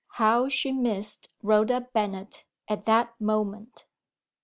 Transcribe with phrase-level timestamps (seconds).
[0.13, 3.85] How she missed Rhoda Bennet at that moment!